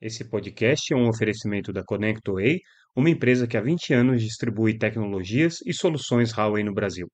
[0.00, 2.62] Esse podcast é um oferecimento da ConnectWay,
[2.96, 7.06] uma empresa que há 20 anos distribui tecnologias e soluções Huawei no Brasil.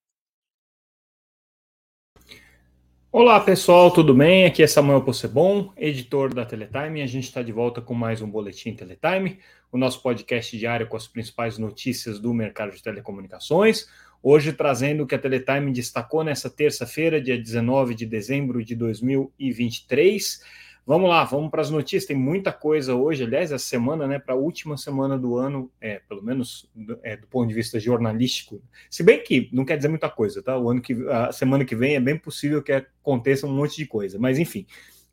[3.11, 4.45] Olá pessoal, tudo bem?
[4.45, 7.03] Aqui é Samuel Possebon, editor da Teletime.
[7.03, 9.41] A gente está de volta com mais um Boletim Teletime,
[9.73, 13.89] o nosso podcast diário com as principais notícias do mercado de telecomunicações.
[14.23, 20.66] Hoje trazendo o que a Teletime destacou nessa terça-feira, dia 19 de dezembro de 2023.
[20.89, 22.05] Vamos lá, vamos para as notícias.
[22.05, 25.99] Tem muita coisa hoje, aliás, essa semana, né, para a última semana do ano, é,
[26.09, 28.63] pelo menos do, é, do ponto de vista jornalístico.
[28.89, 30.57] Se bem que não quer dizer muita coisa, tá?
[30.57, 33.87] O ano que a semana que vem é bem possível que aconteça um monte de
[33.87, 34.65] coisa, mas enfim.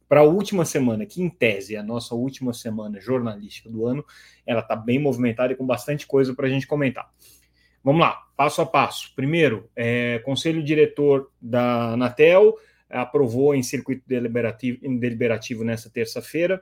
[0.08, 4.06] Para a última semana, que em tese é a nossa última semana jornalística do ano,
[4.46, 7.10] ela está bem movimentada e com bastante coisa para a gente comentar.
[7.84, 9.12] Vamos lá, passo a passo.
[9.16, 12.56] Primeiro, é, conselho diretor da Anatel
[13.02, 16.62] aprovou em circuito deliberativo, deliberativo nessa terça-feira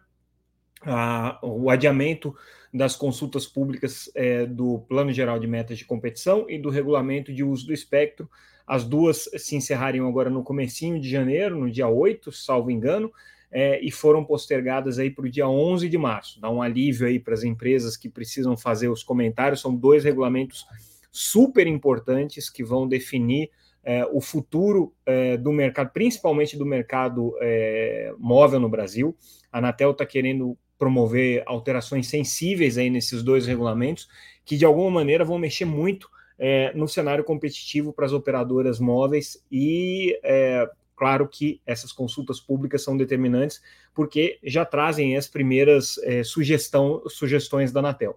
[1.42, 2.36] o adiamento
[2.74, 7.44] das consultas públicas é, do Plano Geral de Metas de Competição e do Regulamento de
[7.44, 8.30] Uso do Espectro.
[8.66, 13.12] As duas se encerrariam agora no comecinho de janeiro, no dia 8, salvo engano,
[13.52, 16.40] é, e foram postergadas aí para o dia 11 de março.
[16.40, 19.60] Dá um alívio aí para as empresas que precisam fazer os comentários.
[19.60, 20.66] São dois regulamentos
[21.12, 23.52] super importantes que vão definir
[23.84, 29.16] é, o futuro é, do mercado, principalmente do mercado é, móvel no Brasil.
[29.52, 34.08] A Anatel está querendo promover alterações sensíveis aí nesses dois regulamentos,
[34.44, 36.10] que de alguma maneira vão mexer muito
[36.40, 42.84] é, no cenário competitivo para as operadoras móveis e é, claro que essas consultas públicas
[42.84, 43.62] são determinantes
[43.94, 48.16] porque já trazem as primeiras é, sugestão, sugestões da Anatel.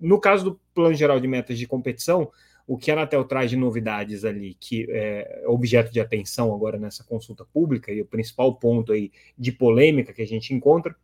[0.00, 2.30] No caso do Plano Geral de Metas de Competição,
[2.66, 7.04] o que a Anatel traz de novidades ali, que é objeto de atenção agora nessa
[7.04, 10.94] consulta pública, e o principal ponto aí de polêmica que a gente encontra,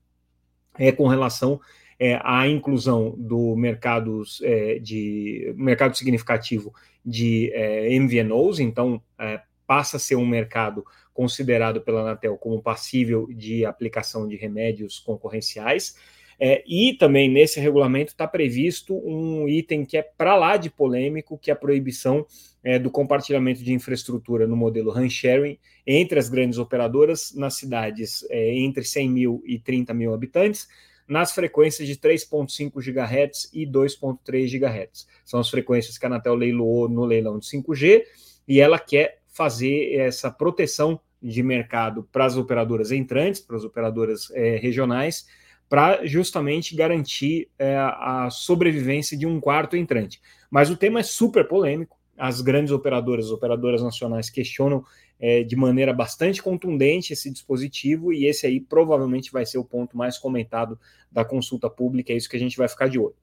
[0.78, 1.60] é com relação
[1.98, 6.74] é, à inclusão do mercado é, de mercado significativo
[7.04, 13.26] de é, MVNOs, então é, passa a ser um mercado considerado pela Anatel como passível
[13.32, 15.96] de aplicação de remédios concorrenciais.
[16.38, 21.38] É, e também nesse regulamento está previsto um item que é para lá de polêmico,
[21.38, 22.26] que é a proibição
[22.62, 28.26] é, do compartilhamento de infraestrutura no modelo RAN sharing entre as grandes operadoras nas cidades
[28.28, 30.68] é, entre 100 mil e 30 mil habitantes,
[31.08, 35.06] nas frequências de 3.5 GHz e 2.3 GHz.
[35.24, 38.02] São as frequências que a Anatel leiloou no leilão de 5G
[38.48, 44.30] e ela quer fazer essa proteção de mercado para as operadoras entrantes, para as operadoras
[44.32, 45.26] é, regionais,
[45.68, 50.20] para justamente garantir é, a sobrevivência de um quarto entrante.
[50.50, 51.96] Mas o tema é super polêmico.
[52.16, 54.84] As grandes operadoras, as operadoras nacionais questionam
[55.18, 59.96] é, de maneira bastante contundente esse dispositivo, e esse aí provavelmente vai ser o ponto
[59.96, 60.78] mais comentado
[61.10, 63.16] da consulta pública, é isso que a gente vai ficar de olho.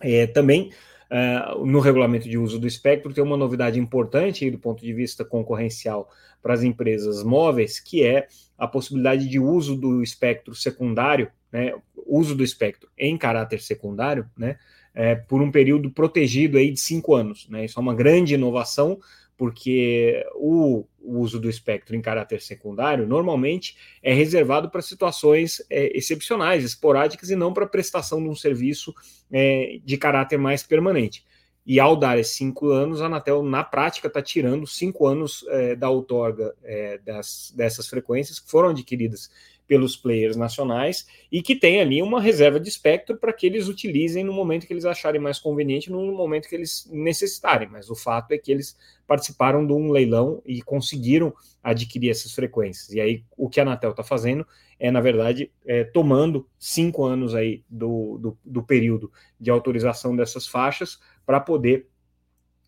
[0.00, 0.70] É, também
[1.12, 5.22] Uh, no regulamento de uso do espectro, tem uma novidade importante do ponto de vista
[5.22, 6.08] concorrencial
[6.40, 11.74] para as empresas móveis, que é a possibilidade de uso do espectro secundário né,
[12.06, 14.58] uso do espectro em caráter secundário, né,
[14.94, 17.48] é, por um período protegido aí de cinco anos.
[17.48, 18.98] Né, isso é uma grande inovação,
[19.36, 25.96] porque o, o uso do espectro em caráter secundário normalmente é reservado para situações é,
[25.96, 28.94] excepcionais, esporádicas, e não para prestação de um serviço
[29.30, 31.24] é, de caráter mais permanente.
[31.64, 35.76] E ao dar esses cinco anos, a Anatel, na prática, está tirando cinco anos é,
[35.76, 39.30] da outorga é, das, dessas frequências que foram adquiridas
[39.66, 44.24] pelos players nacionais e que tem ali uma reserva de espectro para que eles utilizem
[44.24, 47.68] no momento que eles acharem mais conveniente, no momento que eles necessitarem.
[47.70, 52.92] Mas o fato é que eles participaram de um leilão e conseguiram adquirir essas frequências.
[52.92, 54.46] E aí o que a Anatel está fazendo
[54.82, 60.48] é, na verdade, é, tomando cinco anos aí do, do, do período de autorização dessas
[60.48, 61.86] faixas para poder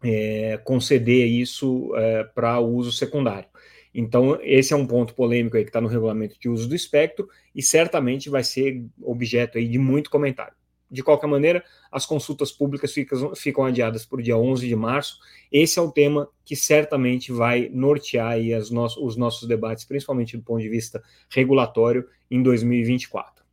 [0.00, 3.48] é, conceder isso é, para uso secundário.
[3.94, 7.28] Então, esse é um ponto polêmico aí que está no regulamento de uso do espectro
[7.54, 10.54] e certamente vai ser objeto aí de muito comentário.
[10.90, 15.18] De qualquer maneira, as consultas públicas ficam, ficam adiadas para o dia 11 de março.
[15.50, 20.42] Esse é o tema que certamente vai nortear aí no os nossos debates, principalmente do
[20.42, 23.43] ponto de vista regulatório, em 2024.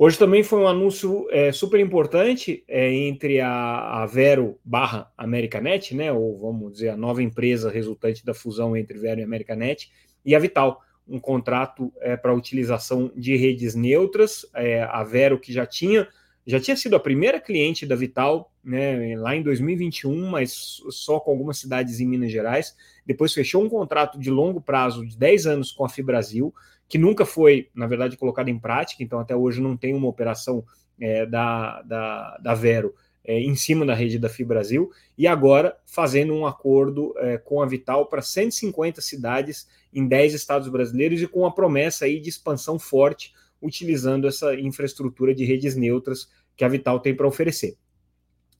[0.00, 5.92] Hoje também foi um anúncio é, super importante é, entre a, a, Vero barra Americanet,
[5.92, 9.90] né, ou vamos dizer, a nova empresa resultante da fusão entre Vero e Americanet,
[10.24, 14.46] e a Vital, um contrato é, para utilização de redes neutras.
[14.54, 16.06] É, a Vero que já tinha,
[16.46, 21.32] já tinha sido a primeira cliente da Vital né, lá em 2021, mas só com
[21.32, 22.76] algumas cidades em Minas Gerais.
[23.04, 26.54] Depois fechou um contrato de longo prazo de 10 anos com a Fibrasil,
[26.88, 30.64] que nunca foi, na verdade, colocada em prática, então até hoje não tem uma operação
[30.98, 32.94] é, da, da, da Vero
[33.28, 37.66] é, em cima da rede da Fibrasil, e agora fazendo um acordo é, com a
[37.66, 42.78] Vital para 150 cidades em 10 estados brasileiros e com a promessa aí de expansão
[42.78, 47.76] forte, utilizando essa infraestrutura de redes neutras que a Vital tem para oferecer.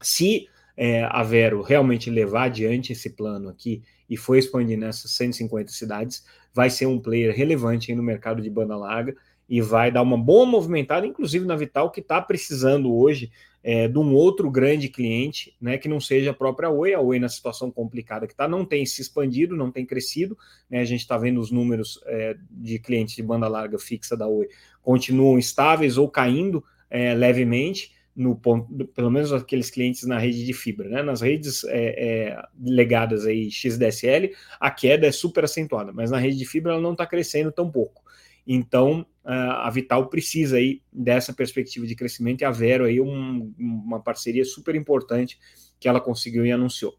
[0.02, 5.72] Se é, a Vero realmente levar adiante esse plano aqui e for expandir nessas 150
[5.72, 6.24] cidades,
[6.58, 9.14] vai ser um player relevante no mercado de banda larga
[9.48, 13.30] e vai dar uma boa movimentada, inclusive na Vital, que está precisando hoje
[13.62, 17.20] é, de um outro grande cliente, né, que não seja a própria Oi, a Oi
[17.20, 20.36] na situação complicada que está, não tem se expandido, não tem crescido,
[20.68, 24.26] né, a gente está vendo os números é, de clientes de banda larga fixa da
[24.26, 24.48] Oi
[24.82, 30.52] continuam estáveis ou caindo é, levemente, no ponto, pelo menos aqueles clientes na rede de
[30.52, 31.02] fibra, né?
[31.04, 36.36] Nas redes é, é, legadas aí XDSL, a queda é super acentuada, mas na rede
[36.36, 38.02] de fibra ela não está crescendo tão pouco.
[38.44, 44.00] Então, a Vital precisa aí dessa perspectiva de crescimento e a Vero aí um, uma
[44.00, 45.38] parceria super importante
[45.78, 46.98] que ela conseguiu e anunciou.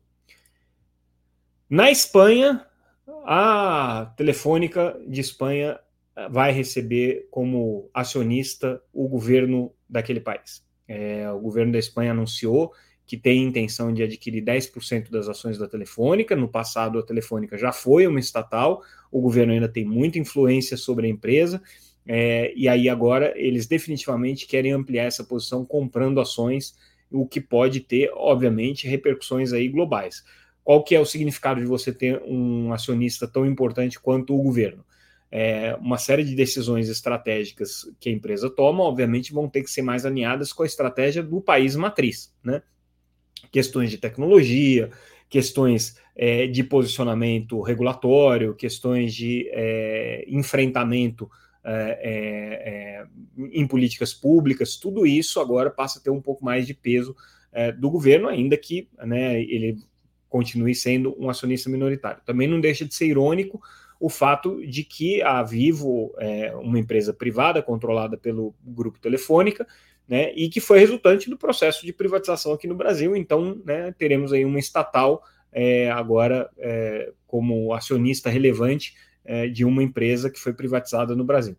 [1.68, 2.66] Na Espanha,
[3.26, 5.80] a Telefônica de Espanha
[6.30, 10.69] vai receber como acionista o governo daquele país.
[10.90, 12.74] É, o governo da Espanha anunciou
[13.06, 16.36] que tem intenção de adquirir 10% das ações da Telefônica.
[16.36, 18.82] No passado, a Telefônica já foi uma estatal,
[19.12, 21.62] o governo ainda tem muita influência sobre a empresa,
[22.08, 26.76] é, e aí agora eles definitivamente querem ampliar essa posição comprando ações,
[27.12, 30.24] o que pode ter, obviamente, repercussões aí globais.
[30.64, 34.86] Qual que é o significado de você ter um acionista tão importante quanto o governo?
[35.32, 39.84] É, uma série de decisões estratégicas que a empresa toma, obviamente, vão ter que ser
[39.84, 42.64] mais alinhadas com a estratégia do país matriz, né?
[43.52, 44.90] questões de tecnologia,
[45.30, 51.30] questões é, de posicionamento regulatório, questões de é, enfrentamento
[51.64, 53.08] é, é, é
[53.52, 57.16] em políticas públicas, tudo isso agora passa a ter um pouco mais de peso
[57.80, 59.80] do governo, ainda que né, ele
[60.30, 62.22] continue sendo um acionista minoritário.
[62.24, 63.60] Também não deixa de ser irônico
[64.00, 69.68] o fato de que a Vivo é uma empresa privada controlada pelo grupo Telefônica
[70.08, 73.16] né, e que foi resultante do processo de privatização aqui no Brasil.
[73.16, 79.84] Então, né, teremos aí uma estatal é, agora é, como acionista relevante é, de uma
[79.84, 81.56] empresa que foi privatizada no Brasil.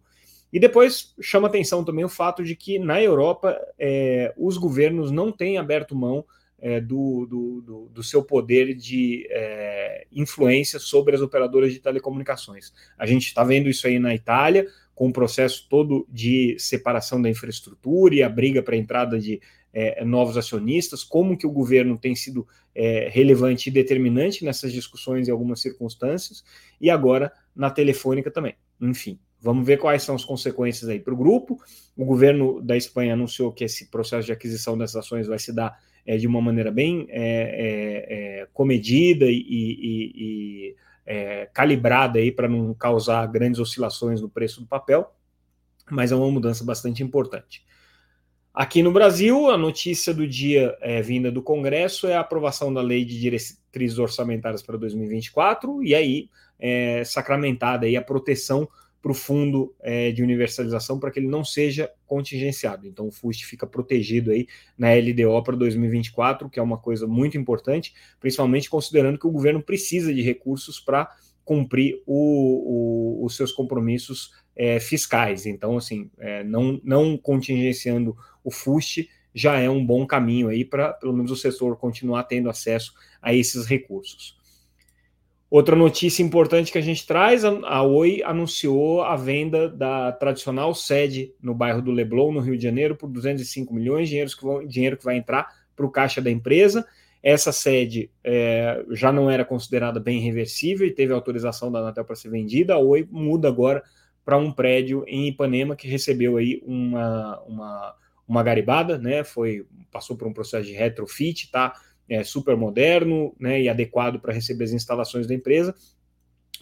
[0.52, 5.30] E depois chama atenção também o fato de que na Europa é, os governos não
[5.30, 6.24] têm aberto mão
[6.60, 12.72] é, do, do, do, do, seu poder de é, influência sobre as operadoras de telecomunicações.
[12.98, 17.30] A gente está vendo isso aí na Itália, com o processo todo de separação da
[17.30, 19.40] infraestrutura e a briga para a entrada de
[19.72, 25.28] é, novos acionistas, como que o governo tem sido é, relevante e determinante nessas discussões
[25.28, 26.44] em algumas circunstâncias,
[26.80, 28.54] e agora na telefônica também.
[28.80, 31.58] Enfim, vamos ver quais são as consequências aí para o grupo.
[31.96, 35.78] O governo da Espanha anunciou que esse processo de aquisição dessas ações vai se dar
[36.06, 40.76] é, de uma maneira bem é, é, é, comedida e, e, e
[41.06, 45.12] é, calibrada aí para não causar grandes oscilações no preço do papel,
[45.90, 47.64] mas é uma mudança bastante importante.
[48.52, 52.82] Aqui no Brasil, a notícia do dia é, vinda do Congresso é a aprovação da
[52.82, 56.28] lei de diretrizes orçamentárias para 2024, e aí
[56.58, 58.68] é, sacramentada aí a proteção
[59.02, 62.86] para o fundo é, de universalização para que ele não seja contingenciado.
[62.86, 67.38] Então o FUST fica protegido aí na LDO para 2024, que é uma coisa muito
[67.38, 71.10] importante, principalmente considerando que o governo precisa de recursos para
[71.44, 75.46] cumprir o, o, os seus compromissos é, fiscais.
[75.46, 80.92] Então, assim, é, não, não contingenciando o FUST já é um bom caminho aí para,
[80.92, 82.92] pelo menos, o setor continuar tendo acesso
[83.22, 84.39] a esses recursos.
[85.50, 91.34] Outra notícia importante que a gente traz: a Oi anunciou a venda da tradicional sede
[91.42, 94.96] no bairro do Leblon, no Rio de Janeiro, por 205 milhões, dinheiro que, vão, dinheiro
[94.96, 96.86] que vai entrar para o caixa da empresa.
[97.20, 102.14] Essa sede é, já não era considerada bem reversível e teve autorização da Anatel para
[102.14, 102.74] ser vendida.
[102.74, 103.82] A Oi muda agora
[104.24, 107.94] para um prédio em Ipanema que recebeu aí uma, uma,
[108.26, 109.24] uma garibada, né?
[109.24, 111.74] Foi passou por um processo de retrofit, tá?
[112.10, 115.74] É, super moderno né, e adequado para receber as instalações da empresa,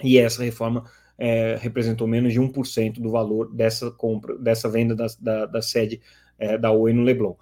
[0.04, 0.84] e essa reforma
[1.16, 6.00] é, representou menos de 1% do valor dessa compra, dessa venda da, da, da sede
[6.38, 7.34] é, da Oi no Leblon.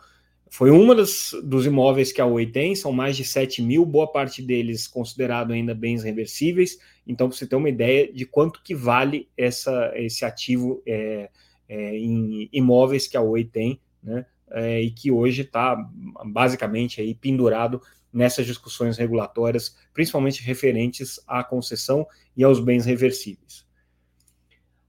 [0.49, 4.11] Foi uma das, dos imóveis que a Oi tem, são mais de 7 mil, boa
[4.11, 9.29] parte deles considerado ainda bens reversíveis, então você ter uma ideia de quanto que vale
[9.37, 11.29] essa, esse ativo é,
[11.69, 15.77] é, em imóveis que a Oi tem, né, é, e que hoje está
[16.27, 17.83] basicamente aí pendurado
[18.13, 23.67] nessas discussões regulatórias, principalmente referentes à concessão e aos bens reversíveis.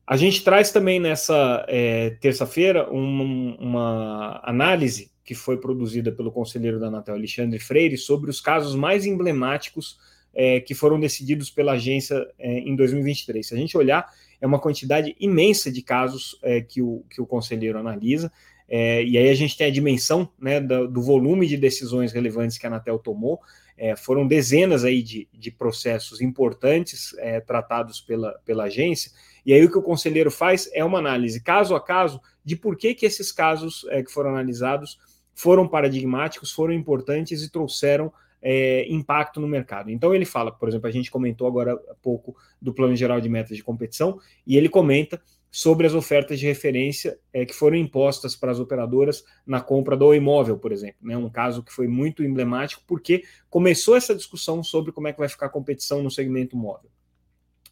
[0.05, 6.87] A gente traz também nessa é, terça-feira uma, análise que foi produzida pelo conselheiro da
[6.87, 9.97] Anatel, Alexandre Freire, sobre os casos mais emblemáticos
[10.33, 13.45] é, que foram decididos pela agência é, em 2023.
[13.45, 14.09] Se a gente olhar,
[14.39, 18.31] é uma quantidade imensa de casos é, que, o, que o conselheiro analisa,
[18.69, 22.57] é, e aí a gente tem a dimensão né, do, do, volume de decisões relevantes
[22.57, 23.39] que a Anatel tomou.
[23.77, 29.11] É, foram dezenas aí de, de processos importantes tratados pela, pela agência,
[29.47, 32.75] e aí o que o conselheiro faz é uma análise caso a caso de por
[32.75, 34.99] que, que esses casos é, que foram analisados
[35.33, 39.89] foram paradigmáticos, foram importantes e trouxeram é, impacto no mercado.
[39.89, 43.29] Então ele fala, por exemplo, a gente comentou agora há pouco do Plano Geral de
[43.29, 48.35] Metas de Competição, e ele comenta sobre as ofertas de referência é, que foram impostas
[48.35, 50.97] para as operadoras na compra do imóvel, por exemplo.
[51.01, 51.17] Né?
[51.17, 55.29] Um caso que foi muito emblemático, porque começou essa discussão sobre como é que vai
[55.29, 56.89] ficar a competição no segmento móvel.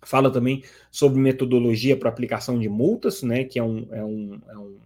[0.04, 4.58] Fala também sobre metodologia para aplicação de multas, né, que é um, é um, é
[4.58, 4.80] um,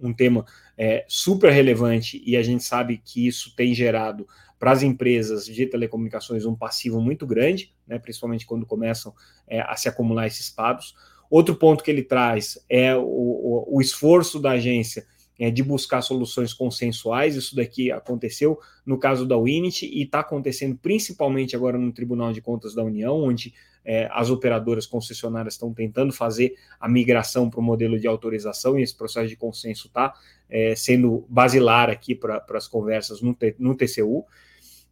[0.00, 0.44] um tema
[0.76, 4.26] é, super relevante e a gente sabe que isso tem gerado
[4.58, 9.14] para as empresas de telecomunicações um passivo muito grande, né, principalmente quando começam
[9.46, 10.94] é, a se acumular esses pagos.
[11.30, 15.06] Outro ponto que ele traz é o, o, o esforço da agência
[15.40, 17.34] é, de buscar soluções consensuais.
[17.34, 22.42] Isso daqui aconteceu no caso da Winit e está acontecendo principalmente agora no Tribunal de
[22.42, 27.62] Contas da União, onde é, as operadoras concessionárias estão tentando fazer a migração para o
[27.62, 30.12] modelo de autorização e esse processo de consenso está
[30.50, 34.26] é, sendo basilar aqui para as conversas no, no TCU.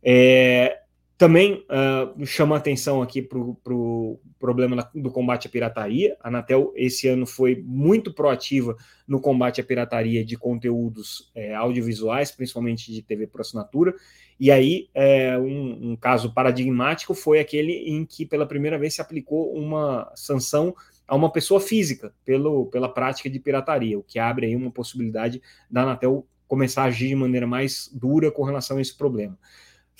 [0.02, 0.80] É,
[1.18, 6.16] também uh, chama atenção aqui para o pro problema do combate à pirataria.
[6.22, 12.30] A Anatel, esse ano, foi muito proativa no combate à pirataria de conteúdos é, audiovisuais,
[12.30, 13.92] principalmente de TV por assinatura.
[14.38, 19.00] E aí, é, um, um, caso paradigmático foi aquele em que, pela primeira vez, se
[19.00, 20.72] aplicou uma sanção
[21.08, 25.42] a uma pessoa física pelo, pela prática de pirataria, o que abre aí uma possibilidade
[25.68, 29.36] da Anatel começar a agir de maneira mais dura com relação a esse problema.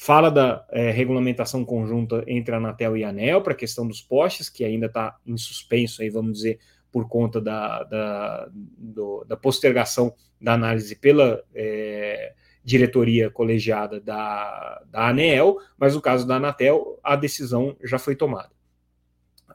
[0.01, 4.01] Fala da é, regulamentação conjunta entre a Anatel e a ANEL para a questão dos
[4.01, 6.61] postes, que ainda está em suspenso, aí, vamos dizer,
[6.93, 15.09] por conta da, da, do, da postergação da análise pela é, diretoria colegiada da, da
[15.09, 18.53] ANEL, mas no caso da Anatel, a decisão já foi tomada.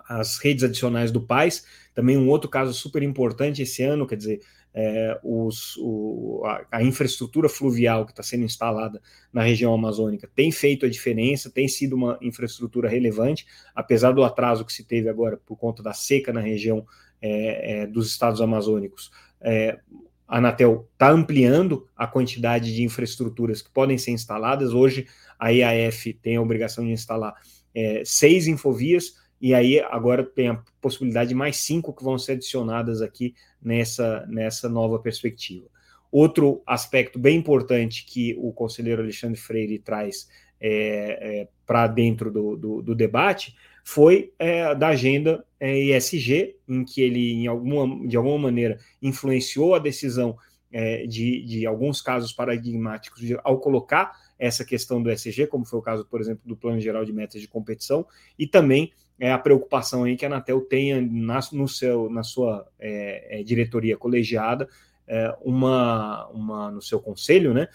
[0.10, 4.42] As redes adicionais do PAIS, também um outro caso super importante esse ano, quer dizer,
[4.74, 9.00] é, os, o, a, a, infraestrutura fluvial que está sendo instalada
[9.32, 14.66] na região amazônica tem feito a diferença, tem sido uma infraestrutura relevante, apesar do atraso
[14.66, 16.86] que se teve agora por conta da seca na região
[17.22, 19.12] é, é, dos estados amazônicos.
[19.40, 19.80] É,
[20.28, 24.74] a Anatel está ampliando a quantidade de infraestruturas que podem ser instaladas.
[24.74, 25.06] Hoje,
[25.38, 27.36] a IAF tem a obrigação de instalar
[27.76, 32.32] é, seis infovias, e aí agora tem a possibilidade de mais cinco que vão ser
[32.32, 35.68] adicionadas aqui nessa, nessa nova perspectiva.
[36.10, 40.30] Outro aspecto bem importante que o conselheiro Alexandre Freire traz
[40.62, 46.86] é, é, para dentro do, do, do, debate foi é, da agenda ESG, é, em
[46.86, 50.38] que ele, em alguma, de alguma maneira, influenciou a decisão
[50.72, 55.80] é, de, de alguns casos paradigmáticos de, ao colocar essa questão do ESG, como foi
[55.80, 58.08] o caso, por exemplo, do Plano Geral de Metas de Competição,
[58.40, 62.68] e também é, a preocupação aí que a Anatel tenha na, no seu, na sua
[62.80, 64.68] é, é, diretoria colegiada
[65.08, 67.68] é, uma, uma no seu conselho, né,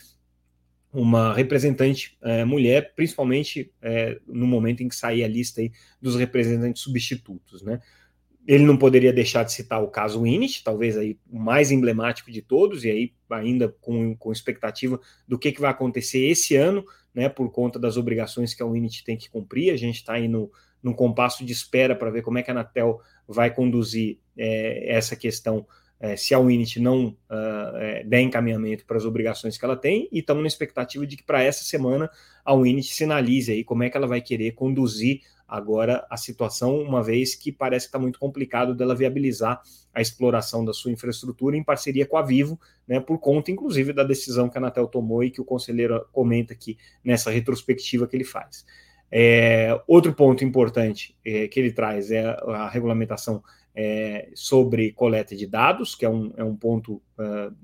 [0.92, 6.16] uma representante é, mulher, principalmente é, no momento em que sair a lista aí dos
[6.16, 7.80] representantes substitutos, né.
[8.48, 12.40] Ele não poderia deixar de citar o caso Init, talvez aí o mais emblemático de
[12.40, 16.82] todos, e aí ainda com, com expectativa do que, que vai acontecer esse ano,
[17.14, 19.70] né, por conta das obrigações que a Unity tem que cumprir.
[19.70, 20.50] A gente está aí no,
[20.82, 25.14] num compasso de espera para ver como é que a Anatel vai conduzir é, essa
[25.14, 25.66] questão
[26.00, 30.08] é, se a Unity não uh, é, der encaminhamento para as obrigações que ela tem,
[30.12, 32.08] e estamos na expectativa de que para essa semana
[32.44, 37.02] a Unity sinalize aí como é que ela vai querer conduzir agora a situação, uma
[37.02, 39.62] vez que parece que está muito complicado dela viabilizar
[39.94, 44.04] a exploração da sua infraestrutura em parceria com a Vivo, né, por conta, inclusive, da
[44.04, 48.24] decisão que a Anatel tomou e que o conselheiro comenta aqui nessa retrospectiva que ele
[48.24, 48.66] faz.
[49.10, 53.42] É, outro ponto importante é, que ele traz é a regulamentação
[53.74, 57.54] é, sobre coleta de dados, que é um, é um ponto, uh,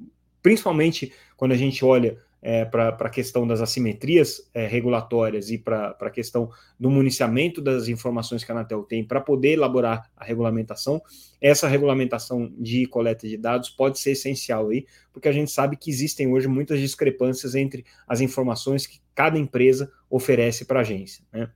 [0.40, 5.96] principalmente quando a gente olha é, para a questão das assimetrias é, regulatórias e para
[5.98, 11.00] a questão do municiamento das informações que a Anatel tem para poder elaborar a regulamentação,
[11.40, 15.88] essa regulamentação de coleta de dados pode ser essencial aí, porque a gente sabe que
[15.88, 21.24] existem hoje muitas discrepâncias entre as informações que cada empresa oferece para a agência.
[21.32, 21.48] Né?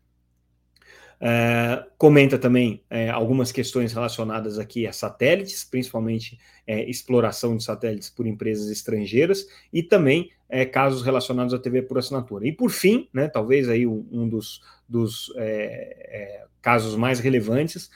[1.20, 8.08] É, comenta também é, algumas questões relacionadas aqui a satélites, principalmente é, exploração de satélites
[8.08, 12.46] por empresas estrangeiras e também é, casos relacionados à TV por assinatura.
[12.46, 17.90] E por fim, né, talvez aí um, um dos, dos é, é, casos mais relevantes,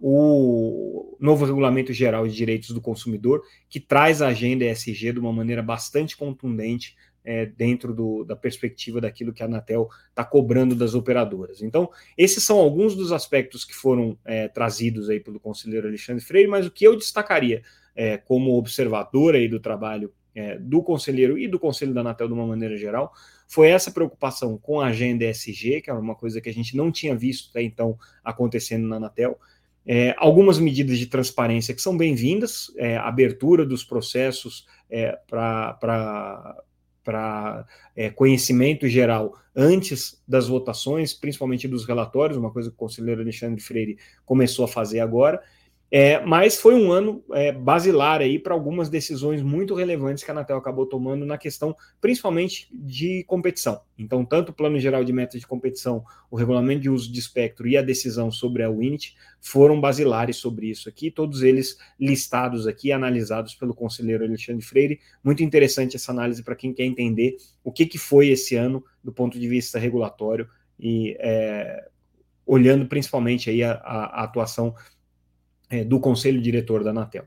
[0.00, 5.32] o novo regulamento geral de direitos do consumidor, que traz a agenda ESG de uma
[5.32, 10.94] maneira bastante contundente é, dentro do, da perspectiva daquilo que a Anatel está cobrando das
[10.94, 11.62] operadoras.
[11.62, 16.48] Então, esses são alguns dos aspectos que foram é, trazidos aí pelo conselheiro Alexandre Freire,
[16.48, 17.62] mas o que eu destacaria
[17.94, 22.34] é, como observador aí do trabalho é, do conselheiro e do conselho da Anatel de
[22.34, 23.12] uma maneira geral
[23.46, 26.90] foi essa preocupação com a agenda ESG, que é uma coisa que a gente não
[26.90, 29.38] tinha visto até então acontecendo na Anatel.
[29.86, 36.56] É, algumas medidas de transparência que são bem-vindas, é, abertura dos processos é, para
[37.04, 43.20] para é, conhecimento geral antes das votações, principalmente dos relatórios, uma coisa que o conselheiro
[43.20, 45.42] Alexandre Freire começou a fazer agora,
[45.94, 50.32] é, mas foi um ano é, basilar aí para algumas decisões muito relevantes que a
[50.32, 53.82] Anatel acabou tomando na questão, principalmente de competição.
[53.98, 57.68] Então, tanto o Plano Geral de Metas de Competição, o Regulamento de Uso de Espectro
[57.68, 62.90] e a decisão sobre a Winit foram basilares sobre isso aqui, todos eles listados aqui,
[62.90, 64.98] analisados pelo conselheiro Alexandre Freire.
[65.22, 69.12] Muito interessante essa análise para quem quer entender o que, que foi esse ano do
[69.12, 70.48] ponto de vista regulatório
[70.80, 71.86] e é,
[72.46, 74.74] olhando principalmente aí a, a, a atuação
[75.72, 77.24] é, do conselho diretor da Anatel.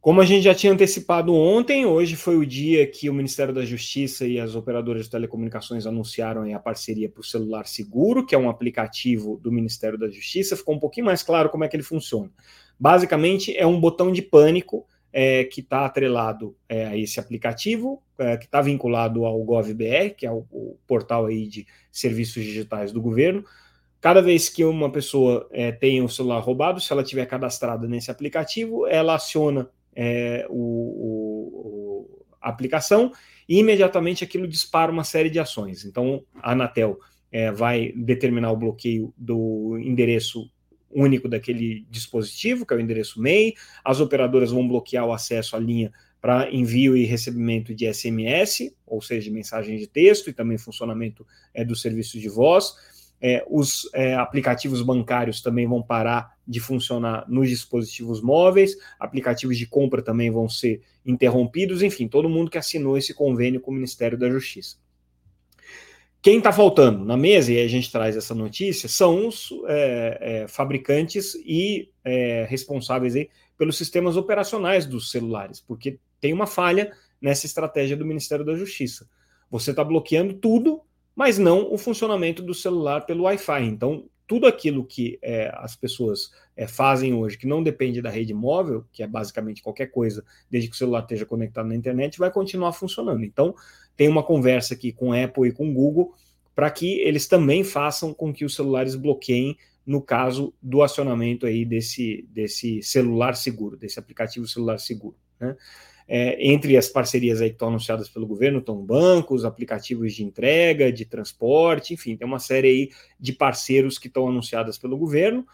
[0.00, 3.64] Como a gente já tinha antecipado ontem, hoje foi o dia que o Ministério da
[3.64, 8.38] Justiça e as operadoras de telecomunicações anunciaram a parceria para o celular seguro, que é
[8.38, 10.56] um aplicativo do Ministério da Justiça.
[10.56, 12.30] Ficou um pouquinho mais claro como é que ele funciona.
[12.78, 18.36] Basicamente, é um botão de pânico é, que está atrelado é, a esse aplicativo, é,
[18.36, 23.00] que está vinculado ao GovBR, que é o, o portal aí de serviços digitais do
[23.00, 23.44] governo.
[24.02, 28.10] Cada vez que uma pessoa é, tem o celular roubado, se ela tiver cadastrada nesse
[28.10, 33.12] aplicativo, ela aciona é, o, o, a aplicação
[33.48, 35.84] e imediatamente aquilo dispara uma série de ações.
[35.84, 36.98] Então, a Anatel
[37.30, 40.50] é, vai determinar o bloqueio do endereço
[40.90, 45.60] único daquele dispositivo, que é o endereço MEI, as operadoras vão bloquear o acesso à
[45.60, 50.58] linha para envio e recebimento de SMS, ou seja, de mensagem de texto e também
[50.58, 52.74] funcionamento é, do serviço de voz
[53.22, 59.64] é, os é, aplicativos bancários também vão parar de funcionar nos dispositivos móveis, aplicativos de
[59.64, 64.18] compra também vão ser interrompidos, enfim, todo mundo que assinou esse convênio com o Ministério
[64.18, 64.76] da Justiça.
[66.20, 70.48] Quem está faltando na mesa, e a gente traz essa notícia, são os é, é
[70.48, 77.46] fabricantes e é, responsáveis aí pelos sistemas operacionais dos celulares, porque tem uma falha nessa
[77.46, 79.08] estratégia do Ministério da Justiça.
[79.48, 80.82] Você está bloqueando tudo
[81.22, 83.62] mas não o funcionamento do celular pelo Wi-Fi.
[83.62, 88.34] Então, tudo aquilo que é, as pessoas é, fazem hoje, que não depende da rede
[88.34, 92.28] móvel, que é basicamente qualquer coisa, desde que o celular esteja conectado na internet, vai
[92.28, 93.24] continuar funcionando.
[93.24, 93.54] Então,
[93.96, 96.12] tem uma conversa aqui com Apple e com Google
[96.56, 99.56] para que eles também façam com que os celulares bloqueiem
[99.86, 105.14] no caso do acionamento aí desse, desse celular seguro, desse aplicativo celular seguro.
[105.38, 105.56] Né?
[106.08, 110.92] É, entre as parcerias aí que estão anunciadas pelo governo estão bancos, aplicativos de entrega,
[110.92, 115.46] de transporte, enfim, tem uma série aí de parceiros que estão anunciadas pelo governo.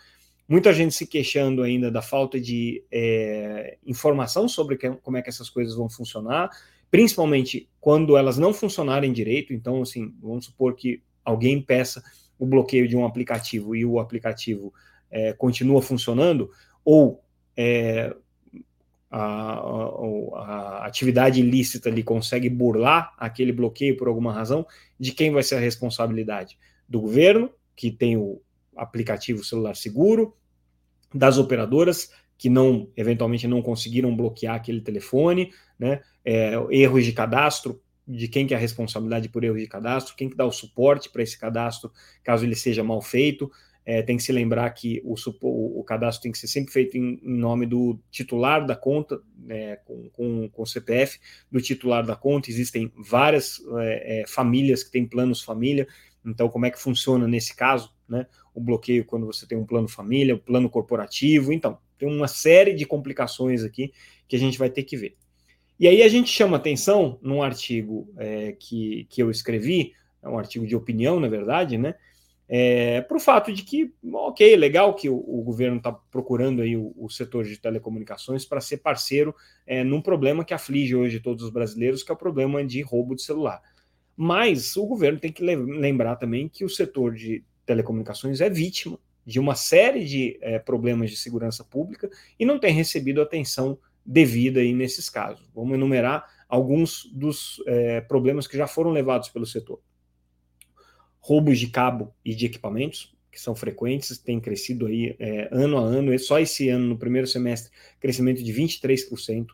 [0.48, 5.28] Muita gente se queixando ainda da falta de é, informação sobre que, como é que
[5.28, 6.48] essas coisas vão funcionar,
[6.90, 9.52] principalmente quando elas não funcionarem direito.
[9.52, 12.02] Então, assim, vamos supor que alguém peça
[12.38, 14.72] o bloqueio de um aplicativo e o aplicativo
[15.10, 16.50] é, continua funcionando,
[16.84, 17.22] ou
[17.56, 18.14] é,
[19.10, 24.66] a, a, a, atividade ilícita ali consegue burlar aquele bloqueio por alguma razão,
[24.98, 26.58] de quem vai ser a responsabilidade?
[26.88, 28.40] Do governo, que tem o
[28.76, 30.36] aplicativo celular seguro,
[31.12, 36.00] das operadoras, que não eventualmente não conseguiram bloquear aquele telefone, né?
[36.24, 40.30] É, erros de cadastro, de quem que é a responsabilidade por erros de cadastro, quem
[40.30, 41.90] que dá o suporte para esse cadastro,
[42.22, 43.50] caso ele seja mal feito,
[43.88, 45.14] é, tem que se lembrar que o,
[45.80, 49.76] o, cadastro tem que ser sempre feito em, em nome do titular da conta, né,
[49.76, 51.18] com, com, com, o CPF
[51.50, 52.50] do titular da conta.
[52.50, 55.88] Existem várias é, é, famílias que têm planos família,
[56.22, 57.90] então como é que funciona nesse caso?
[58.06, 62.28] Né, o bloqueio quando você tem um plano família, o plano corporativo, então tem uma
[62.28, 63.90] série de complicações aqui
[64.28, 65.16] que a gente vai ter que ver.
[65.80, 70.38] E aí a gente chama atenção num artigo é, que, que eu escrevi, é um
[70.38, 71.94] artigo de opinião, na verdade, né?
[72.48, 76.76] É, para o fato de que, ok, legal que o, o governo está procurando aí
[76.76, 79.34] o, o, setor de telecomunicações para ser parceiro
[79.66, 83.14] é, num problema que aflige hoje todos os brasileiros, que é o problema de roubo
[83.14, 83.60] de celular.
[84.16, 89.38] Mas o governo tem que lembrar também que o setor de telecomunicações é vítima de
[89.38, 92.08] uma série de é, problemas de segurança pública
[92.38, 95.46] e não tem recebido atenção devida aí nesses casos.
[95.54, 99.80] Vamos enumerar alguns dos é, problemas que já foram levados pelo setor.
[101.20, 105.80] Roubos de cabo e de equipamentos, que são frequentes, têm crescido aí é, ano a
[105.80, 109.46] ano, e só esse ano, no primeiro semestre, crescimento de 23%.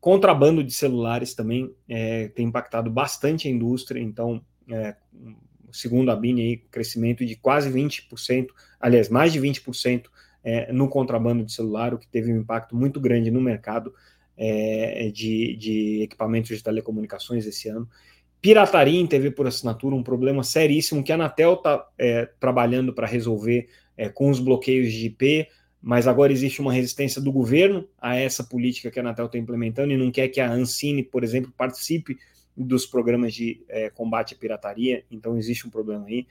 [0.00, 4.40] Contrabando de celulares também é, tem impactado bastante a indústria, então,
[4.70, 4.94] é,
[5.72, 8.48] segundo a BINE, aí, crescimento de quase 20%,
[8.80, 10.04] aliás, mais de 20%
[10.42, 13.92] é, no contrabando de celular, o que teve um impacto muito grande no mercado
[14.36, 17.88] é, de, de equipamentos de telecomunicações esse ano.
[18.40, 23.06] Pirataria em TV por assinatura, um problema seríssimo que a Anatel está é, trabalhando para
[23.06, 25.48] resolver é, com os bloqueios de IP,
[25.82, 29.92] mas agora existe uma resistência do governo a essa política que a Anatel está implementando
[29.92, 32.16] e não quer que a Ancine, por exemplo, participe
[32.56, 36.26] dos programas de é, combate à pirataria, então existe um problema aí.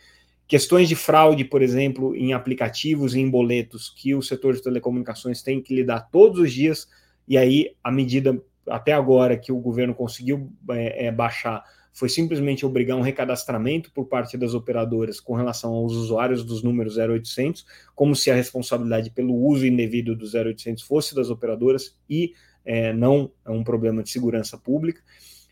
[0.47, 5.41] Questões de fraude, por exemplo, em aplicativos e em boletos que o setor de telecomunicações
[5.41, 6.87] tem que lidar todos os dias,
[7.27, 11.63] e aí a medida até agora que o governo conseguiu é, é, baixar
[11.97, 16.95] foi simplesmente obrigar um recadastramento por parte das operadoras com relação aos usuários dos números
[16.95, 22.33] 0800, como se a responsabilidade pelo uso indevido do 0800 fosse das operadoras e
[22.63, 25.01] é, não é um problema de segurança pública.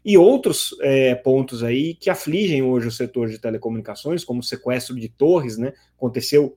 [0.05, 4.95] E outros é, pontos aí que afligem hoje o setor de telecomunicações, como o sequestro
[4.95, 5.73] de torres, né?
[5.97, 6.55] Aconteceu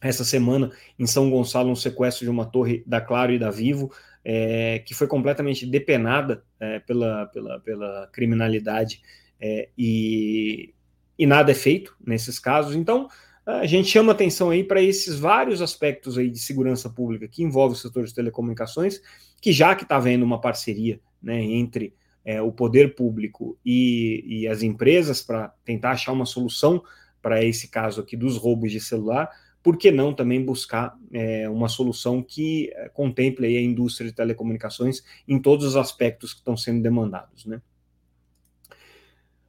[0.00, 3.90] essa semana em São Gonçalo um sequestro de uma torre da Claro e da Vivo,
[4.24, 9.00] é, que foi completamente depenada é, pela, pela, pela criminalidade
[9.40, 10.74] é, e,
[11.18, 12.74] e nada é feito nesses casos.
[12.74, 13.08] Então,
[13.46, 17.74] a gente chama atenção aí para esses vários aspectos aí de segurança pública que envolve
[17.74, 19.00] o setor de telecomunicações,
[19.40, 24.48] que já que está havendo uma parceria né, entre é, o poder público e, e
[24.48, 26.82] as empresas para tentar achar uma solução
[27.22, 29.30] para esse caso aqui dos roubos de celular,
[29.62, 35.02] por que não também buscar é, uma solução que é, contemple a indústria de telecomunicações
[35.26, 37.60] em todos os aspectos que estão sendo demandados, né?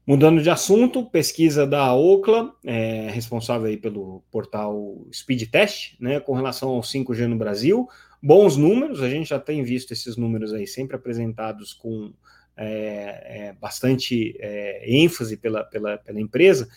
[0.10, 6.34] Mudando de assunto, pesquisa da Ocla, é, responsável aí pelo portal Speed Test, né, com
[6.34, 7.88] relação ao 5G no Brasil.
[8.20, 12.12] Bons números, a gente já tem visto esses números aí sempre apresentados com
[12.58, 16.68] é, é, bastante é, ênfase pela, pela, pela empresa.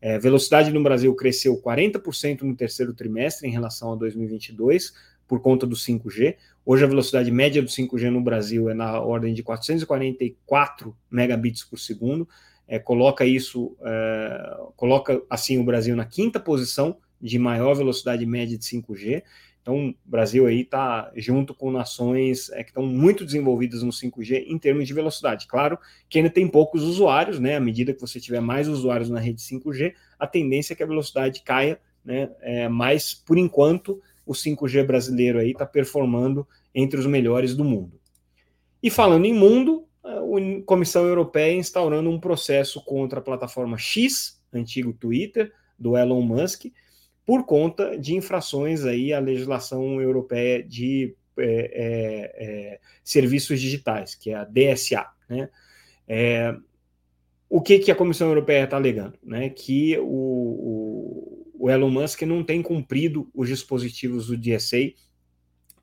[0.00, 4.92] É, velocidade no Brasil cresceu 40% no terceiro trimestre em relação a 2022,
[5.28, 6.36] por conta do 5G.
[6.64, 11.78] Hoje a velocidade média do 5G no Brasil é na ordem de 444 megabits por
[11.78, 12.28] segundo.
[12.66, 18.56] É, coloca isso, é, coloca assim o Brasil na quinta posição de maior velocidade média
[18.56, 19.22] de 5G.
[19.62, 24.44] Então, o Brasil aí está junto com nações é, que estão muito desenvolvidas no 5G
[24.46, 25.46] em termos de velocidade.
[25.46, 27.56] Claro que ainda tem poucos usuários, né?
[27.56, 30.86] À medida que você tiver mais usuários na rede 5G, a tendência é que a
[30.86, 32.30] velocidade caia, né?
[32.40, 38.00] É, mas, por enquanto, o 5G brasileiro aí está performando entre os melhores do mundo.
[38.82, 40.20] E falando em mundo, a
[40.64, 46.66] Comissão Europeia instaurando um processo contra a plataforma X, antigo Twitter, do Elon Musk,
[47.30, 54.30] por conta de infrações aí à legislação europeia de é, é, é serviços digitais, que
[54.30, 55.06] é a DSA.
[55.28, 55.48] Né?
[56.08, 56.52] É,
[57.48, 59.16] o que, que a Comissão Europeia está alegando?
[59.22, 59.48] Né?
[59.48, 64.92] Que o, o, o, Elon Musk não tem cumprido os dispositivos do DSA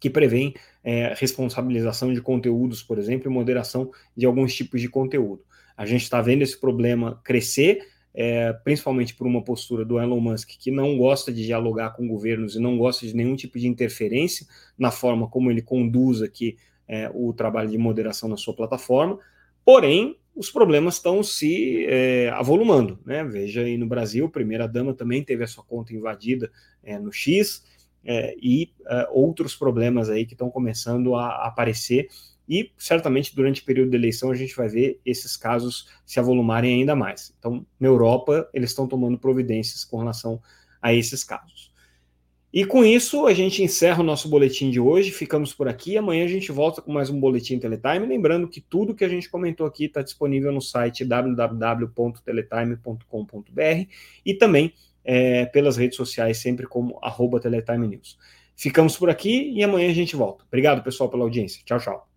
[0.02, 5.46] que prevêem é, responsabilização de conteúdos, por exemplo, e moderação de alguns tipos de conteúdo.
[5.78, 7.88] A gente está vendo esse problema crescer,
[8.20, 12.56] é, principalmente por uma postura do Elon Musk, que não gosta de dialogar com governos
[12.56, 17.12] e não gosta de nenhum tipo de interferência na forma como ele conduz aqui é,
[17.14, 19.20] o trabalho de moderação na sua plataforma.
[19.64, 22.98] Porém, os problemas estão se é, avolumando.
[23.06, 23.24] Né?
[23.24, 26.52] Veja aí no Brasil, a primeira-dama também teve a sua conta invadida
[26.84, 27.64] é, no X,
[28.04, 32.08] é, e é, outros problemas aí que estão começando a aparecer
[32.48, 36.74] e certamente durante o período de eleição a gente vai ver esses casos se avolumarem
[36.74, 37.34] ainda mais.
[37.38, 40.42] Então, na Europa, eles estão tomando providências com relação
[40.82, 41.72] a esses casos.
[42.52, 45.12] E com isso, a gente encerra o nosso boletim de hoje.
[45.12, 45.98] Ficamos por aqui.
[45.98, 48.08] Amanhã a gente volta com mais um boletim Teletime.
[48.08, 53.92] Lembrando que tudo que a gente comentou aqui está disponível no site www.teletime.com.br
[54.26, 58.18] e também é, pelas redes sociais, sempre como arroba Teletime News.
[58.56, 60.44] Ficamos por aqui e amanhã a gente volta.
[60.48, 61.62] Obrigado, pessoal, pela audiência.
[61.64, 62.17] Tchau, tchau.